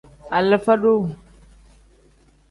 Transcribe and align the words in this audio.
Alifa-duu. 0.37 1.03